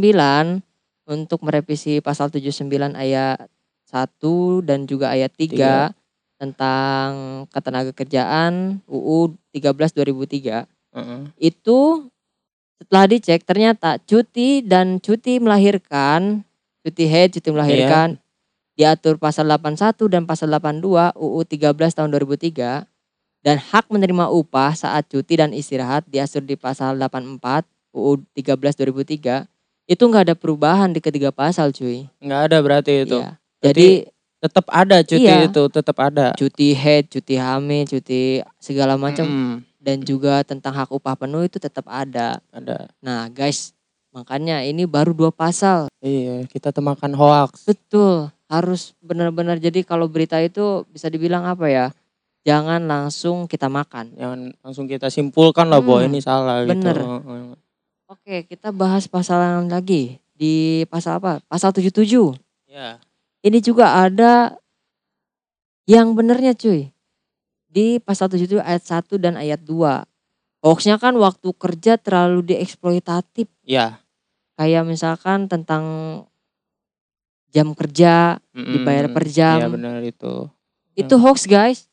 [1.11, 3.51] untuk merevisi pasal 79 ayat
[3.91, 5.91] 1 dan juga ayat 3
[6.39, 7.09] tentang
[7.51, 11.35] ketenaga kerjaan UU 13 2003 Mm-mm.
[11.37, 12.09] itu
[12.81, 16.41] setelah dicek ternyata cuti dan cuti melahirkan
[16.81, 18.17] cuti head cuti melahirkan
[18.73, 22.89] diatur pasal 81 dan pasal 82 UU 13 tahun 2003
[23.41, 29.45] dan hak menerima upah saat cuti dan istirahat diatur di pasal 84 UU 13 2003
[29.89, 32.07] itu nggak ada perubahan di ketiga pasal cuy.
[32.23, 33.17] Nggak ada berarti itu.
[33.19, 33.31] Iya.
[33.61, 33.89] Jadi
[34.41, 35.45] Tetap ada cuti Iya.
[35.53, 36.33] itu, tetap ada.
[36.33, 39.55] cuti head, cuti hamil, cuti segala macam Mm-mm.
[39.77, 42.41] dan juga tentang hak upah penuh itu tetap ada.
[42.49, 42.89] Ada.
[43.05, 43.77] Nah, guys,
[44.09, 45.93] makanya ini baru dua pasal.
[46.01, 47.69] Iya, kita temakan hoax.
[47.69, 51.93] Betul, harus benar-benar jadi kalau berita itu bisa dibilang apa ya?
[52.41, 54.17] Jangan langsung kita makan.
[54.17, 56.97] Jangan langsung kita simpulkan lah bahwa Hmm, ini salah bener.
[56.97, 57.05] gitu.
[57.05, 57.43] Heeh.
[58.09, 60.17] Oke, kita bahas pasal yang lagi.
[60.33, 61.37] Di pasal apa?
[61.45, 62.33] Pasal 77.
[62.65, 62.97] Ya.
[63.41, 64.57] Ini juga ada
[65.85, 66.89] yang benernya cuy.
[67.69, 70.03] Di pasal 77 ayat 1 dan ayat 2.
[70.61, 73.49] Hoaxnya kan waktu kerja terlalu dieksploitatif.
[73.63, 74.01] Ya.
[74.57, 75.83] Kayak misalkan tentang
[77.51, 78.71] jam kerja, Mm-mm.
[78.71, 79.57] Dibayar per jam.
[79.59, 80.47] Iya benar itu.
[80.93, 81.90] itu hoax guys.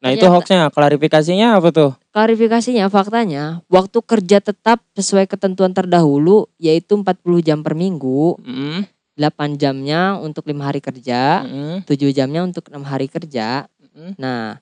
[0.00, 1.92] Nah itu Ternyata- hoaxnya, klarifikasinya apa tuh?
[2.10, 9.60] Klarifikasinya faktanya waktu kerja tetap sesuai ketentuan terdahulu yaitu 40 jam per minggu, Mm, 8
[9.60, 13.68] jamnya untuk lima hari kerja, mm, 7 jamnya untuk enam hari kerja.
[13.92, 14.16] mm.
[14.16, 14.56] Nah,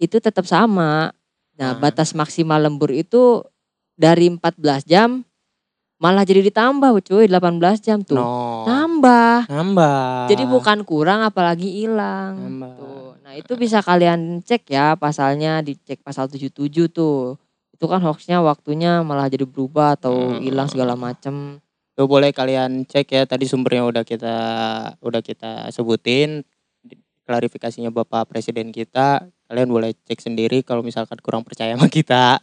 [0.00, 1.12] itu tetap sama.
[1.12, 1.12] Ah.
[1.60, 3.44] Nah, batas maksimal lembur itu
[3.92, 5.20] dari 14 jam
[6.00, 8.16] malah jadi ditambah cuy 18 jam tuh.
[8.18, 8.64] No.
[8.66, 9.52] Nambah.
[9.52, 10.32] Nambah.
[10.32, 12.40] Jadi bukan kurang apalagi hilang.
[12.40, 12.72] Nambah.
[12.74, 13.01] Tuh.
[13.32, 17.40] Nah, itu bisa kalian cek ya pasalnya dicek pasal 77 tuh.
[17.72, 20.44] Itu kan hoaxnya waktunya malah jadi berubah atau Hmm.
[20.44, 21.56] hilang segala macem.
[21.96, 24.36] Tuh boleh kalian cek ya tadi sumbernya udah kita
[25.00, 26.44] udah kita sebutin
[27.24, 29.24] klarifikasinya Bapak Presiden kita.
[29.48, 32.36] Kalian boleh cek sendiri kalau misalkan kurang percaya sama kita.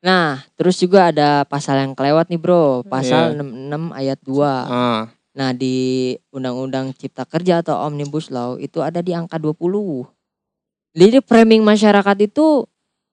[0.00, 2.88] Nah, terus juga ada pasal yang kelewat nih, Bro.
[2.88, 3.44] Pasal Iya.
[3.44, 4.52] 66 ayat 2.
[4.64, 10.08] Ah, Nah, di Undang-Undang Cipta Kerja atau Omnibus Law itu ada di angka 20.
[10.90, 12.66] Jadi framing masyarakat itu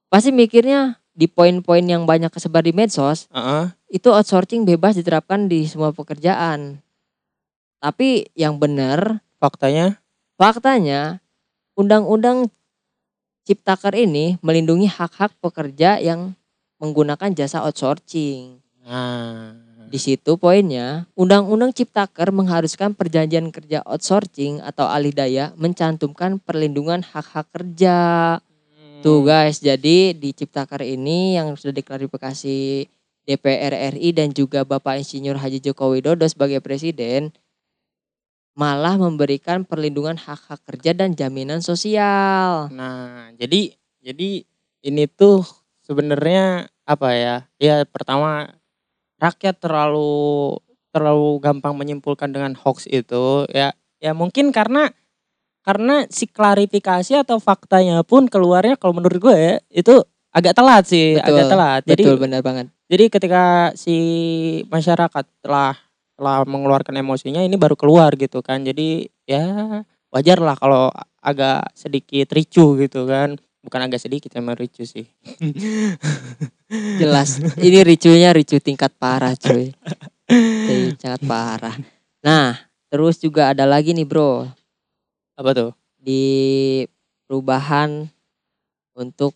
[0.10, 5.66] pasti mikirnya di poin-poin yang banyak kesebar di medsos, ah, itu outsourcing bebas diterapkan di
[5.66, 6.82] semua pekerjaan.
[7.78, 10.02] Tapi yang benar, faktanya
[10.38, 11.22] faktanya
[11.78, 12.50] Undang-Undang
[13.46, 16.36] Ciptaker ini melindungi hak-hak pekerja yang
[16.82, 18.60] menggunakan jasa outsourcing.
[18.84, 27.00] nah, Di situ poinnya, Undang-Undang Ciptaker mengharuskan perjanjian kerja outsourcing atau alih daya mencantumkan perlindungan
[27.00, 27.98] hak-hak kerja.
[29.00, 32.90] Tuh guys, jadi di Ciptaker ini yang sudah diklarifikasi
[33.24, 37.32] DPR RI dan juga Bapak Insinyur Haji Joko Widodo sebagai presiden
[38.58, 42.74] malah memberikan perlindungan hak-hak kerja dan jaminan sosial.
[42.74, 43.72] Nah, jadi
[44.02, 44.44] jadi
[44.84, 45.46] ini tuh
[45.86, 47.36] sebenarnya apa ya?
[47.62, 48.58] Ya pertama
[49.18, 50.58] rakyat terlalu
[50.94, 54.94] terlalu gampang menyimpulkan dengan hoax itu ya ya mungkin karena
[55.68, 60.00] karena si klarifikasi atau faktanya pun keluarnya kalau menurut gue ya, itu
[60.32, 61.82] agak telat sih, Betul, agak telat.
[61.84, 62.66] Jadi Betul benar banget.
[62.88, 63.44] jadi ketika
[63.76, 63.98] si
[64.72, 65.76] masyarakat telah
[66.16, 68.64] telah mengeluarkan emosinya ini baru keluar gitu kan.
[68.64, 70.88] Jadi ya wajar lah kalau
[71.20, 73.36] agak sedikit ricu gitu kan.
[73.66, 75.08] Bukan agak sedikit emang ricu sih.
[77.02, 77.42] Jelas.
[77.58, 79.74] Ini ricunya ricu tingkat parah cuy.
[80.30, 81.76] Jadi sangat parah.
[82.24, 82.60] Nah,
[82.92, 84.48] terus juga ada lagi nih bro.
[85.36, 85.72] Apa tuh?
[85.98, 86.84] Di
[87.28, 88.08] perubahan
[88.96, 89.36] untuk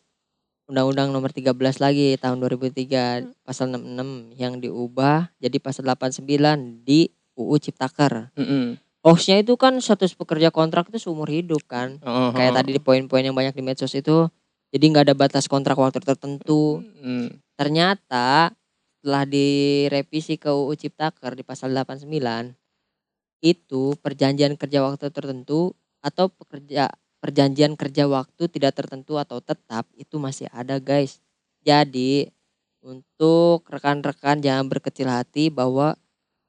[0.71, 1.51] Undang-Undang nomor 13
[1.83, 8.31] lagi tahun 2003 pasal 66 yang diubah jadi pasal 89 di UU Ciptaker.
[8.39, 8.79] Mm-mm.
[9.01, 11.97] Hoaxnya itu kan status pekerja kontrak itu seumur hidup kan.
[12.05, 12.55] Oh, Kayak oh.
[12.61, 14.29] tadi di poin-poin yang banyak di medsos itu
[14.71, 16.79] jadi nggak ada batas kontrak waktu tertentu.
[17.01, 17.41] Mm.
[17.61, 18.53] ternyata
[19.01, 22.09] setelah direvisi ke UU Ciptaker di pasal 89
[23.41, 26.89] itu perjanjian kerja waktu tertentu atau pekerja
[27.21, 31.21] perjanjian kerja waktu tidak tertentu atau tetap itu masih ada guys.
[31.61, 32.29] Jadi
[32.81, 35.93] untuk rekan-rekan jangan berkecil hati bahwa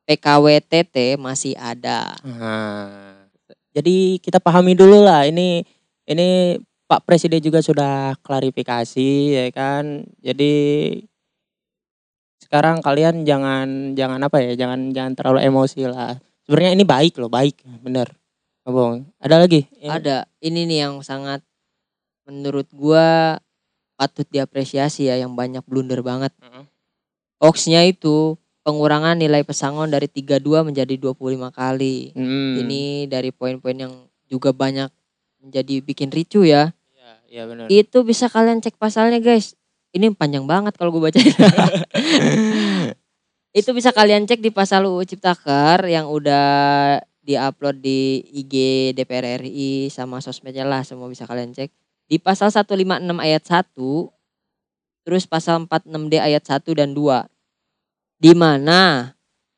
[0.08, 2.16] PKWTT masih ada.
[2.26, 3.26] Nah,
[3.72, 5.62] jadi kita pahami dulu lah ini
[6.04, 6.58] ini
[6.90, 10.04] Pak Presiden juga sudah klarifikasi ya kan.
[10.20, 10.52] Jadi
[12.42, 16.20] sekarang kalian jangan jangan apa ya, jangan jangan terlalu emosi lah.
[16.44, 18.12] Sebenarnya ini baik loh, baik, bener.
[18.62, 19.66] Abang, ada lagi?
[19.80, 19.98] Ya.
[19.98, 20.18] Ada.
[20.38, 21.42] Ini nih yang sangat
[22.28, 23.38] menurut gua
[23.96, 26.34] patut diapresiasi ya yang banyak blunder banget.
[26.44, 26.66] Heeh.
[27.42, 32.14] Hoaxnya itu pengurangan nilai pesangon dari 32 menjadi 25 kali.
[32.14, 32.58] Hmm.
[32.62, 33.92] Ini dari poin-poin yang
[34.30, 34.88] juga banyak
[35.42, 36.70] menjadi bikin ricu ya.
[36.94, 37.66] Iya, iya benar.
[37.68, 39.58] Itu bisa kalian cek pasalnya guys.
[39.92, 41.20] Ini panjang banget kalau gue baca.
[43.58, 48.54] itu bisa kalian cek di pasal UU Ciptaker yang udah diupload di IG
[48.96, 51.68] DPR RI sama sosmednya lah semua bisa kalian cek.
[52.08, 53.76] Di pasal 156 ayat 1
[55.02, 57.31] terus pasal 46D ayat 1 dan 2.
[58.22, 59.10] Di mana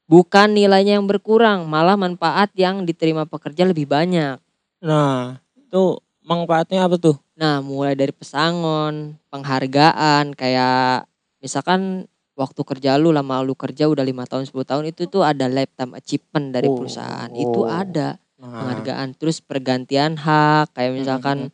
[0.09, 4.41] bukan nilainya yang berkurang, malah manfaat yang diterima pekerja lebih banyak.
[4.81, 7.21] Nah, itu manfaatnya apa tuh?
[7.37, 11.05] Nah, mulai dari pesangon, penghargaan, kayak
[11.45, 15.45] misalkan waktu kerja lu lama lu kerja udah lima tahun 10 tahun itu tuh ada
[15.45, 17.31] lifetime achievement dari Oh, perusahaan.
[17.37, 17.71] Itu oh.
[17.71, 19.17] ada Nah, penghargaan.
[19.17, 21.49] Terus pergantian hak kayak misalkan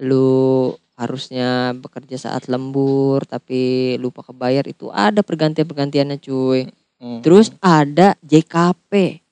[0.00, 6.70] lu harusnya bekerja saat lembur tapi lupa kebayar itu ada pergantian-pergantiannya cuy.
[7.02, 7.20] hmm.
[7.22, 9.22] Terus ada JKP.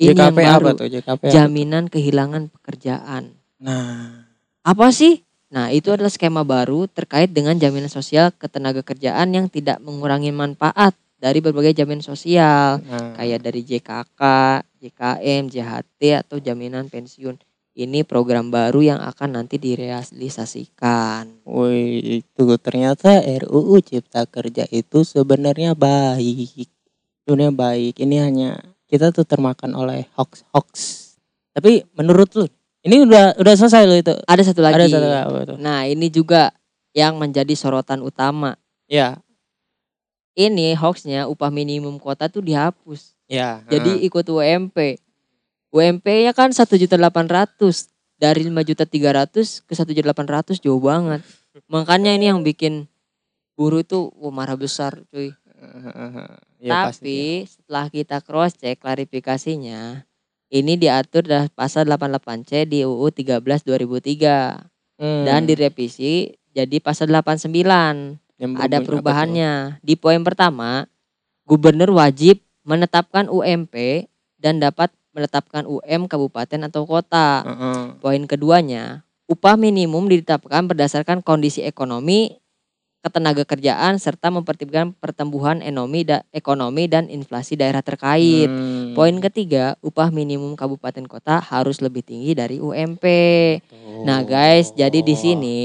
[0.00, 0.88] Ini JKP yang apa baru, tuh?
[0.88, 1.32] JKP apa?
[1.32, 3.36] jaminan kehilangan pekerjaan.
[3.60, 4.24] Nah,
[4.60, 5.24] Apa sih?
[5.50, 10.94] Nah, itu adalah skema baru terkait dengan jaminan sosial ketenaga kerjaan yang tidak mengurangi manfaat
[11.20, 13.12] dari berbagai jaminan sosial nah.
[13.18, 14.22] kayak dari JKK,
[14.80, 17.36] JKM, JHT atau jaminan pensiun.
[17.80, 21.40] Ini program baru yang akan nanti direalisasikan.
[21.48, 26.68] Woi, itu ternyata RUU Cipta Kerja itu sebenarnya baik.
[27.24, 27.94] Sebenarnya baik.
[27.96, 28.50] Ini hanya
[28.84, 30.72] kita tuh termakan oleh hoax-hoax.
[31.56, 32.44] Tapi menurut lu,
[32.84, 34.12] ini udah udah selesai lo itu.
[34.28, 34.76] Ada satu lagi.
[34.76, 35.54] Ada satu itu?
[35.56, 36.52] Nah, ini juga
[36.92, 38.58] yang menjadi sorotan utama.
[38.90, 39.22] Ya,
[40.34, 43.14] Ini hoaxnya upah minimum kota tuh dihapus.
[43.30, 43.62] ya.
[43.66, 44.98] Jadi ikut UMP.
[45.70, 46.90] UMP-nya kan 1.800
[48.20, 51.22] dari 5.300 ke 1.800 jauh banget.
[51.70, 52.90] Makanya ini yang bikin
[53.54, 55.32] buruh itu wah, marah besar cuy.
[56.60, 57.00] Ya, pasti.
[57.00, 60.04] Tapi setelah kita cross check klarifikasinya,
[60.52, 64.68] ini diatur dalam pasal 88C di UU 13 2003
[65.00, 65.24] Hmm.
[65.24, 68.20] dan direvisi jadi pasal 89.
[68.36, 69.80] Yang Ada perubahannya.
[69.80, 70.84] Di poin pertama,
[71.48, 74.04] gubernur wajib menetapkan UMP
[74.36, 77.42] dan dapat menetapkan UM kabupaten atau kota.
[77.46, 77.98] Heeh.
[77.98, 82.40] Poin keduanya, upah minimum ditetapkan berdasarkan kondisi ekonomi,
[83.00, 88.48] ketenaga kerjaan serta mempertimbangkan pertumbuhan ekonomi da- ekonomi dan inflasi daerah terkait.
[88.48, 88.92] Hmm.
[88.92, 93.04] Poin ketiga, upah minimum kabupaten kota harus lebih tinggi dari UMP.
[94.04, 95.20] Nah, guys, jadi di Oh.
[95.20, 95.60] sini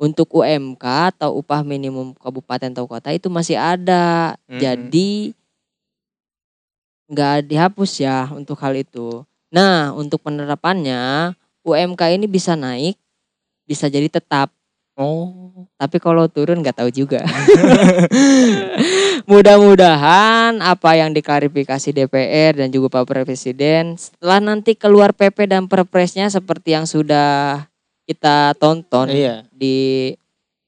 [0.00, 4.40] untuk UMK atau upah minimum kabupaten atau kota itu masih ada.
[4.48, 4.60] Mm-mm.
[4.60, 5.36] Jadi
[7.10, 9.26] nggak dihapus ya untuk hal itu.
[9.50, 11.34] Nah, untuk penerapannya
[11.66, 12.94] UMK ini bisa naik,
[13.66, 14.54] bisa jadi tetap.
[14.94, 15.66] Oh.
[15.74, 17.26] Tapi kalau turun nggak tahu juga.
[19.30, 26.30] Mudah-mudahan apa yang diklarifikasi DPR dan juga Pak Presiden setelah nanti keluar PP dan Perpresnya
[26.30, 27.66] seperti yang sudah
[28.06, 29.46] kita tonton Iya.
[29.54, 30.10] di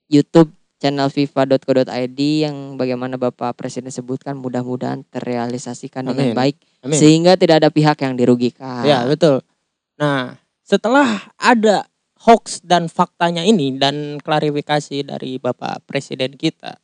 [0.07, 0.51] YouTube
[0.83, 6.35] channel fifa.co.id yang bagaimana Bapak Presiden sebutkan mudah-mudahan terrealisasikan dengan Amin.
[6.35, 6.99] baik Amin.
[6.99, 8.83] sehingga tidak ada pihak yang dirugikan.
[8.83, 9.47] Ya betul.
[9.95, 11.87] Nah setelah ada
[12.27, 16.83] hoax dan faktanya ini dan klarifikasi dari Bapak Presiden kita,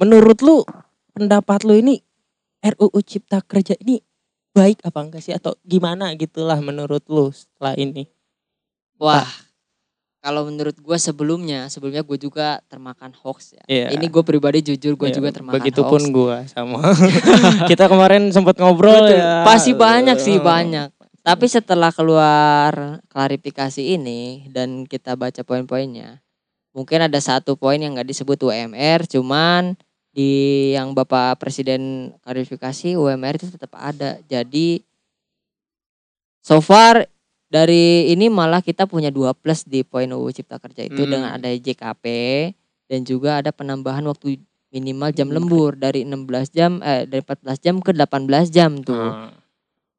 [0.00, 0.64] menurut lu
[1.12, 2.00] pendapat lu ini
[2.64, 4.00] RUU Cipta Kerja ini
[4.56, 8.08] baik apa enggak sih atau gimana gitulah menurut lu setelah ini?
[8.96, 9.28] Wah,
[10.26, 13.62] kalau menurut gue sebelumnya, sebelumnya gue juga termakan hoax ya.
[13.70, 13.86] Iya.
[13.94, 16.10] Ini gue pribadi jujur gue Ya, juga termakan Begitupun hoax.
[16.10, 16.82] gua sama.
[17.70, 19.22] Kita kemarin sempat ngobrol Betul.
[19.22, 19.46] ya.
[19.46, 20.90] Pasti banyak sih banyak.
[21.22, 26.22] Tapi setelah keluar klarifikasi ini dan kita baca poin-poinnya,
[26.70, 29.74] mungkin ada satu poin yang nggak disebut UMR, cuman
[30.14, 34.22] di yang Bapak Presiden klarifikasi UMR itu tetap ada.
[34.30, 34.86] Jadi
[36.42, 37.10] so far
[37.46, 41.10] dari ini malah kita punya dua plus di poin UU Cipta Kerja itu Hmm.
[41.10, 42.04] dengan ada JKP
[42.86, 45.36] dan juga ada penambahan waktu minimal jam Hmm.
[45.40, 48.98] lembur dari 16 jam eh dari 14 jam ke 18 jam tuh.
[48.98, 49.30] Ah.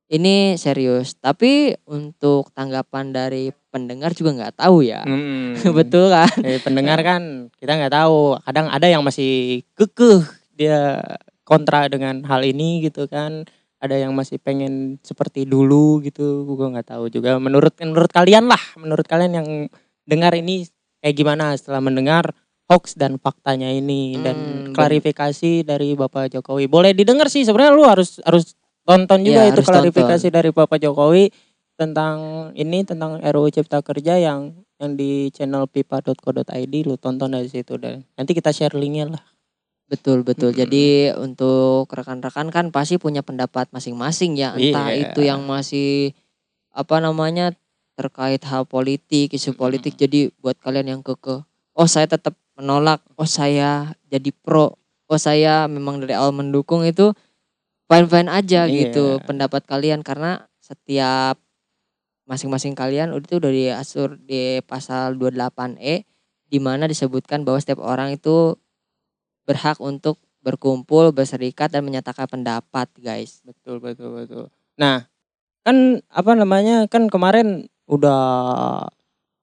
[0.08, 5.04] Ini serius, tapi untuk tanggapan dari pendengar juga nggak tahu ya.
[5.04, 5.52] Hmm.
[5.78, 6.32] Betul kan?
[6.48, 8.40] Eh, pendengar kan kita nggak tahu.
[8.40, 10.24] Kadang ada yang masih kekeh
[10.56, 11.04] dia
[11.44, 13.44] kontra dengan hal ini gitu kan.
[13.78, 16.46] Ada yang masih pengen seperti dulu gitu.
[16.50, 17.38] Gue nggak tahu juga.
[17.38, 19.50] Menurut menurut kalian lah, menurut kalian yang
[20.08, 20.66] dengar ini
[21.04, 22.34] kayak gimana setelah mendengar
[22.68, 26.68] hoax dan faktanya ini dan Hmm, klarifikasi dari Bapak Jokowi.
[26.68, 31.32] Boleh didengar sih sebenarnya lu harus harus tonton juga Iya, itu klarifikasi dari Bapak Jokowi
[31.78, 37.78] tentang ini tentang RUU Cipta Kerja yang yang di channel pipa.co.id lu tonton dari situ
[37.78, 39.24] dan nanti kita share linknya lah.
[39.88, 40.52] Betul betul.
[40.52, 40.62] Mm-mm.
[40.68, 44.52] Jadi untuk rekan-rekan kan pasti punya pendapat masing-masing ya.
[44.56, 45.12] Entah Iya.
[45.12, 46.12] itu yang masih
[46.76, 47.56] apa namanya
[47.96, 49.96] terkait hal politik, isu politik.
[49.96, 51.42] Jadi buat kalian yang keke,
[51.74, 54.76] oh saya tetap menolak, oh saya jadi pro,
[55.08, 57.16] oh saya memang dari awal mendukung itu
[57.88, 58.92] fine-fine aja Iya.
[58.92, 61.40] gitu pendapat kalian karena setiap
[62.28, 66.04] masing-masing kalian itu udah diatur di pasal 28E
[66.52, 68.60] di mana disebutkan bahwa setiap orang itu
[69.48, 73.40] berhak untuk berkumpul, berserikat dan menyatakan pendapat, guys.
[73.48, 74.46] Betul betul betul.
[74.76, 75.08] Nah,
[75.64, 76.86] kan apa namanya?
[76.92, 78.84] Kan kemarin udah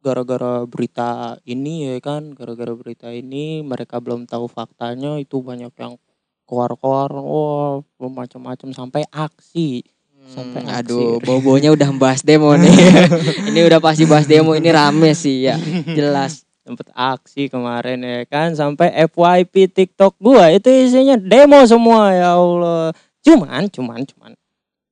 [0.04, 5.96] gara-gara berita ini ya kan, gara-gara berita ini mereka belum tahu faktanya itu banyak yang
[6.44, 9.80] keluar-keluar wah macam-macam sampai aksi.
[10.24, 10.92] Sampai Hmm, aksi.
[10.92, 12.72] aduh, bobonya udah bahas demo nih.
[13.52, 15.56] ini udah pasti bahas demo, ini rame sih ya,
[15.92, 16.40] jelas.
[16.64, 22.90] sempet aksi kemarin ya kan sampai FYP TikTok gua itu isinya demo semua ya Allah.
[23.20, 24.32] Cuman cuman cuman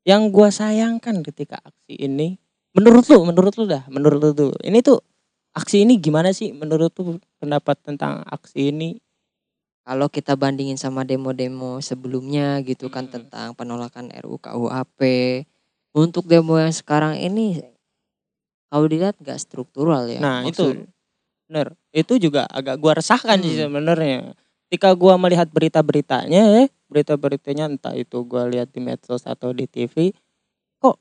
[0.05, 2.37] yang gua sayangkan ketika aksi ini
[2.77, 5.01] menurut lu menurut lu dah menurut lu tuh ini tuh
[5.53, 9.01] aksi ini gimana sih menurut lu pendapat tentang aksi ini
[9.83, 13.19] Kalau kita bandingin sama demo-demo sebelumnya gitu kan Hmm.
[13.19, 15.01] tentang penolakan RUU KUHP.
[15.91, 17.59] Untuk demo yang sekarang ini
[18.71, 20.23] kalau dilihat nggak struktural ya.
[20.23, 20.87] Nah, Maksud- itu.
[21.53, 21.77] Bener.
[21.93, 23.69] Itu juga agak gua resahkan sih Hmm.
[23.69, 24.33] sebenarnya.
[24.67, 30.17] Ketika gua melihat berita-beritanya ya, berita-beritanya entah itu gua lihat di medsos atau di TV,
[30.81, 30.97] kok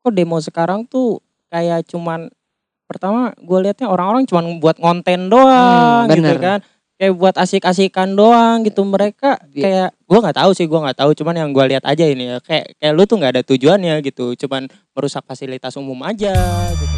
[0.00, 1.20] kok demo sekarang tuh
[1.52, 2.32] kayak cuman
[2.88, 6.60] pertama gua lihatnya orang-orang cuman buat konten doang Hmm, gitu kan.
[6.98, 11.12] Kayak buat asik-asikan doang gitu mereka Bi- kayak gua nggak tahu sih gua nggak tahu
[11.12, 14.32] cuman yang gua lihat aja ini ya kayak kayak lu tuh nggak ada tujuannya gitu
[14.34, 14.66] cuman
[14.96, 16.32] merusak fasilitas umum aja
[16.72, 16.97] gitu